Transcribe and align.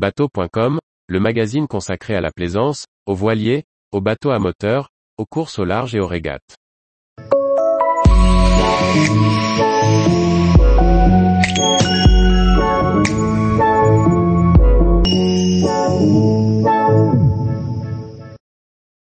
Bateau.com, 0.00 0.78
le 1.08 1.20
magazine 1.20 1.66
consacré 1.68 2.14
à 2.14 2.22
la 2.22 2.30
plaisance, 2.30 2.86
aux 3.04 3.14
voiliers, 3.14 3.64
aux 3.92 4.00
bateaux 4.00 4.30
à 4.30 4.38
moteur, 4.38 4.88
aux 5.18 5.26
courses 5.26 5.58
au 5.58 5.66
large 5.66 5.94
et 5.94 6.00
aux 6.00 6.06
régates. 6.06 6.56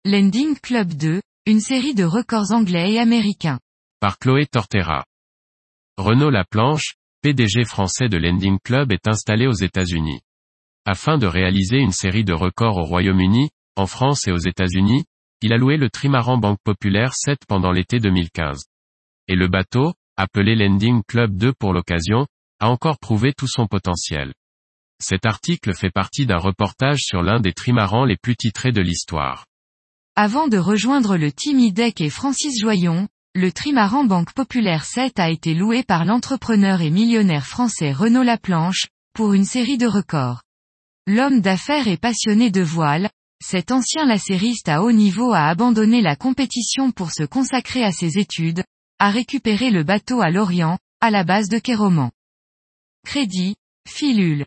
Landing 0.05 0.59
Club 0.61 0.93
2, 0.93 1.21
une 1.47 1.59
série 1.59 1.95
de 1.95 2.03
records 2.03 2.51
anglais 2.51 2.91
et 2.91 2.99
américains. 2.99 3.59
Par 3.99 4.19
Chloé 4.19 4.45
Tortera. 4.45 5.05
Renaud 5.97 6.29
Laplanche, 6.29 6.93
PDG 7.23 7.65
français 7.65 8.09
de 8.09 8.17
Landing 8.17 8.59
Club 8.63 8.91
est 8.91 9.07
installé 9.07 9.47
aux 9.47 9.53
États-Unis. 9.53 10.19
Afin 10.85 11.17
de 11.17 11.27
réaliser 11.27 11.77
une 11.77 11.93
série 11.93 12.25
de 12.25 12.33
records 12.33 12.77
au 12.77 12.83
Royaume-Uni, 12.83 13.51
en 13.77 13.85
France 13.85 14.27
et 14.27 14.33
aux 14.33 14.37
États-Unis, 14.37 15.05
il 15.41 15.53
a 15.53 15.57
loué 15.57 15.77
le 15.77 15.89
trimaran 15.89 16.37
Banque 16.37 16.59
Populaire 16.61 17.13
7 17.13 17.39
pendant 17.47 17.71
l'été 17.71 17.99
2015. 17.99 18.65
Et 19.29 19.35
le 19.35 19.47
bateau, 19.47 19.93
appelé 20.17 20.55
Landing 20.55 21.01
Club 21.07 21.37
2 21.37 21.53
pour 21.53 21.71
l'occasion, 21.71 22.27
a 22.59 22.69
encore 22.69 22.99
prouvé 22.99 23.31
tout 23.33 23.47
son 23.47 23.65
potentiel. 23.65 24.33
Cet 24.99 25.25
article 25.25 25.73
fait 25.73 25.89
partie 25.89 26.25
d'un 26.25 26.37
reportage 26.37 26.99
sur 26.99 27.21
l'un 27.21 27.39
des 27.39 27.53
trimarans 27.53 28.05
les 28.05 28.17
plus 28.17 28.35
titrés 28.35 28.73
de 28.73 28.81
l'histoire. 28.81 29.45
Avant 30.15 30.49
de 30.49 30.57
rejoindre 30.57 31.15
le 31.15 31.31
Team 31.31 31.59
IDEC 31.59 32.01
et 32.01 32.09
Francis 32.09 32.59
Joyon, 32.59 33.07
le 33.35 33.51
trimaran 33.53 34.03
Banque 34.03 34.33
Populaire 34.33 34.83
7 34.83 35.17
a 35.17 35.29
été 35.29 35.55
loué 35.55 35.83
par 35.83 36.03
l'entrepreneur 36.03 36.81
et 36.81 36.91
millionnaire 36.91 37.47
français 37.47 37.93
Renaud 37.93 38.23
Laplanche, 38.23 38.87
pour 39.13 39.33
une 39.33 39.45
série 39.45 39.77
de 39.77 39.87
records. 39.87 40.42
L'homme 41.05 41.41
d'affaires 41.41 41.89
et 41.89 41.97
passionné 41.97 42.49
de 42.49 42.61
voile, 42.61 43.09
cet 43.43 43.71
ancien 43.71 44.05
lacériste 44.05 44.69
à 44.69 44.81
haut 44.81 44.93
niveau 44.93 45.33
a 45.33 45.47
abandonné 45.49 46.01
la 46.01 46.15
compétition 46.15 46.91
pour 46.91 47.11
se 47.11 47.23
consacrer 47.23 47.83
à 47.83 47.91
ses 47.91 48.17
études, 48.17 48.63
a 48.99 49.09
récupéré 49.09 49.69
le 49.69 49.83
bateau 49.83 50.21
à 50.21 50.29
Lorient, 50.29 50.77
à 51.01 51.11
la 51.11 51.25
base 51.25 51.49
de 51.49 51.59
Kéroman. 51.59 52.09
Crédit, 53.05 53.55
filule. 53.85 54.45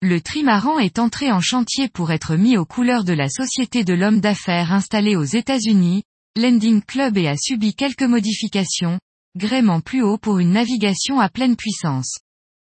Le 0.00 0.20
trimaran 0.20 0.80
est 0.80 0.98
entré 0.98 1.30
en 1.30 1.40
chantier 1.40 1.88
pour 1.88 2.10
être 2.10 2.34
mis 2.34 2.56
aux 2.56 2.66
couleurs 2.66 3.04
de 3.04 3.12
la 3.12 3.28
société 3.28 3.84
de 3.84 3.94
l'homme 3.94 4.20
d'affaires 4.20 4.72
installé 4.72 5.14
aux 5.14 5.22
États-Unis, 5.22 6.02
Landing 6.36 6.82
Club 6.82 7.16
et 7.16 7.28
a 7.28 7.36
subi 7.36 7.74
quelques 7.74 8.02
modifications, 8.02 8.98
gréement 9.36 9.80
plus 9.80 10.02
haut 10.02 10.18
pour 10.18 10.40
une 10.40 10.50
navigation 10.50 11.20
à 11.20 11.28
pleine 11.28 11.54
puissance. 11.54 12.18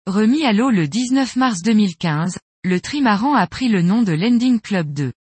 Remis 0.06 0.44
à 0.44 0.52
l'eau 0.52 0.68
le 0.68 0.86
19 0.86 1.36
mars 1.36 1.62
2015, 1.62 2.36
le 2.66 2.80
trimaran 2.80 3.34
a 3.34 3.46
pris 3.46 3.68
le 3.68 3.82
nom 3.82 4.02
de 4.02 4.12
Landing 4.12 4.58
Club 4.58 4.90
2. 4.94 5.12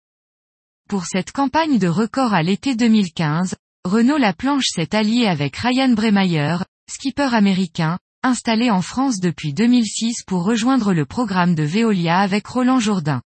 Pour 0.88 1.06
cette 1.06 1.34
campagne 1.34 1.78
de 1.78 1.90
record 1.90 2.34
à 2.34 2.42
l'été 2.42 2.74
2015, 2.74 3.56
Renault 3.84 4.18
Laplanche 4.18 4.68
s'est 4.68 4.96
allié 4.96 5.28
avec 5.28 5.58
Ryan 5.58 5.90
Bremeyer, 5.90 6.60
skipper 6.90 7.36
américain, 7.36 8.00
installé 8.24 8.72
en 8.72 8.82
France 8.82 9.20
depuis 9.20 9.54
2006 9.54 10.24
pour 10.26 10.46
rejoindre 10.46 10.94
le 10.94 11.06
programme 11.06 11.54
de 11.54 11.64
Veolia 11.64 12.20
avec 12.20 12.48
Roland 12.48 12.80
Jourdain. 12.80 13.22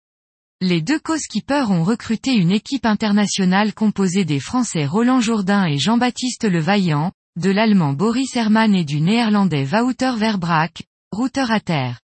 Les 0.63 0.81
deux 0.81 0.99
co-skippers 0.99 1.71
ont 1.71 1.85
recruté 1.85 2.33
une 2.33 2.53
équipe 2.53 2.87
internationale 2.87 3.75
composée 3.75 4.25
des 4.25 4.41
Français 4.41 4.87
Roland 4.87 5.21
Jourdain 5.21 5.67
et 5.67 5.77
Jean-Baptiste 5.77 6.45
Levaillant, 6.45 7.13
de 7.39 7.51
l'Allemand 7.51 7.93
Boris 7.93 8.35
Hermann 8.35 8.75
et 8.75 8.85
du 8.87 9.03
Néerlandais 9.03 9.69
Wouter 9.75 10.13
Verbraak, 10.17 10.85
routeur 11.13 11.51
à 11.51 11.61
terre. 11.61 12.01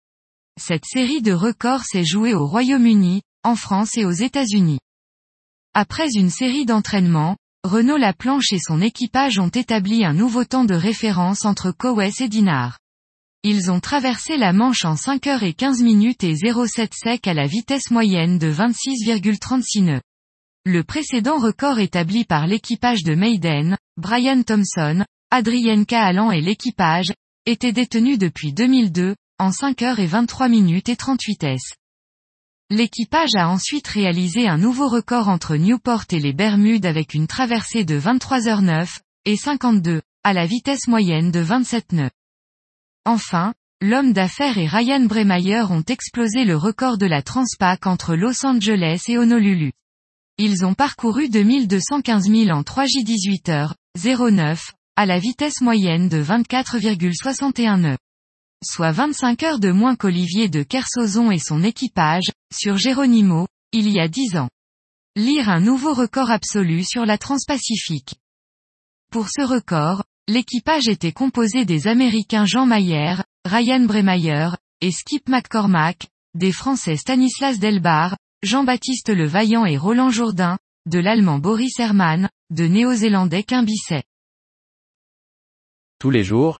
Cette 0.60 0.84
série 0.86 1.22
de 1.22 1.32
records 1.32 1.86
s'est 1.86 2.04
jouée 2.04 2.34
au 2.34 2.46
Royaume-Uni, 2.46 3.22
en 3.46 3.56
France 3.56 3.98
et 3.98 4.04
aux 4.04 4.12
États-Unis. 4.12 4.80
Après 5.74 6.10
une 6.16 6.30
série 6.30 6.66
d'entraînements, 6.66 7.38
Renault 7.64 7.96
Laplanche 7.96 8.52
et 8.52 8.60
son 8.60 8.82
équipage 8.82 9.40
ont 9.40 9.48
établi 9.48 10.04
un 10.04 10.14
nouveau 10.14 10.44
temps 10.44 10.66
de 10.66 10.76
référence 10.76 11.46
entre 11.46 11.72
Cowes 11.72 12.12
et 12.20 12.28
Dinard. 12.28 12.78
Ils 13.44 13.72
ont 13.72 13.80
traversé 13.80 14.36
la 14.36 14.52
Manche 14.52 14.84
en 14.84 14.98
5 14.98 15.28
heures 15.28 15.44
et 15.44 15.54
15 15.54 15.82
minutes 15.82 16.26
et 16.26 16.36
07 16.36 16.94
sec 16.94 17.28
à 17.28 17.34
la 17.34 17.48
vitesse 17.48 17.90
moyenne 17.90 18.38
de 18.38 18.52
26,36 18.52 19.86
nœuds. 19.86 20.02
Le 20.66 20.84
précédent 20.84 21.40
record 21.40 21.80
établi 21.80 22.26
par 22.26 22.48
l'équipage 22.48 23.04
de 23.04 23.16
Maiden, 23.16 23.78
Brian 23.96 24.44
Thompson, 24.44 25.06
Adrien 25.32 25.86
Cahalan 25.86 26.32
et 26.32 26.42
l'équipage, 26.42 27.14
était 27.46 27.72
détenu 27.72 28.18
depuis 28.18 28.52
2002, 28.52 29.16
en 29.40 29.54
5 29.54 29.82
heures 29.84 30.00
et 30.00 30.06
23 30.06 30.50
minutes 30.50 30.90
et 30.90 30.98
38 30.98 31.44
s. 31.46 31.62
L'équipage 32.70 33.36
a 33.36 33.48
ensuite 33.48 33.88
réalisé 33.88 34.50
un 34.50 34.58
nouveau 34.58 34.90
record 34.90 35.30
entre 35.30 35.56
Newport 35.56 36.04
et 36.12 36.20
les 36.20 36.34
Bermudes 36.34 36.86
avec 36.86 37.14
une 37.14 37.26
traversée 37.26 37.86
de 37.86 37.98
23h09, 37.98 39.00
et 39.24 39.38
52, 39.38 40.02
à 40.26 40.34
la 40.34 40.46
vitesse 40.46 40.88
moyenne 40.88 41.32
de 41.32 41.40
27 41.40 41.94
nœuds. 41.94 42.12
Enfin, 43.06 43.54
l'homme 43.82 44.12
d'affaires 44.12 44.58
et 44.58 44.68
Ryan 44.68 45.06
Bremeyer 45.06 45.64
ont 45.70 45.84
explosé 45.88 46.44
le 46.44 46.58
record 46.58 46.98
de 46.98 47.06
la 47.06 47.22
Transpac 47.22 47.88
entre 47.88 48.16
Los 48.16 48.46
Angeles 48.46 49.04
et 49.08 49.18
Honolulu. 49.18 49.72
Ils 50.38 50.66
ont 50.66 50.74
parcouru 50.74 51.30
2215 51.30 52.30
000 52.30 52.50
en 52.50 52.62
3J18 52.62 53.52
heures, 53.52 53.76
09, 53.98 54.74
à 54.98 55.06
la 55.06 55.18
vitesse 55.18 55.62
moyenne 55.62 56.10
de 56.10 56.22
24,61 56.22 57.80
nœuds 57.80 57.98
soit 58.64 58.92
25 58.92 59.44
heures 59.44 59.60
de 59.60 59.72
moins 59.72 59.96
qu'Olivier 59.96 60.50
de 60.50 60.64
Kersozon 60.64 61.32
et 61.32 61.40
son 61.40 61.64
équipage, 61.64 62.32
sur 62.54 62.78
Geronimo, 62.78 63.48
il 63.72 63.90
y 63.90 64.00
a 64.00 64.08
10 64.08 64.38
ans. 64.38 64.50
Lire 65.16 65.50
un 65.50 65.60
nouveau 65.60 65.94
record 65.94 66.30
absolu 66.32 66.84
sur 66.84 67.06
la 67.06 67.18
Transpacifique. 67.18 68.16
Pour 69.12 69.30
ce 69.30 69.42
record, 69.42 70.04
l'équipage 70.28 70.88
était 70.88 71.12
composé 71.12 71.66
des 71.66 71.88
Américains 71.88 72.46
Jean 72.46 72.66
Mayer, 72.66 73.16
Ryan 73.46 73.82
Bremeyer, 73.82 74.50
et 74.82 74.92
Skip 74.92 75.28
McCormack, 75.30 76.08
des 76.36 76.52
Français 76.52 76.96
Stanislas 76.96 77.60
Delbar, 77.60 78.18
Jean-Baptiste 78.44 79.10
Le 79.10 79.26
Vaillant 79.26 79.66
et 79.66 79.78
Roland 79.78 80.10
Jourdain, 80.10 80.58
de 80.86 81.00
l'Allemand 81.00 81.40
Boris 81.40 81.80
Hermann, 81.80 82.30
de 82.50 82.66
Néo-Zélandais 82.66 83.44
Quimbisset. 83.44 84.04
Tous 86.00 86.10
les 86.10 86.24
jours, 86.24 86.60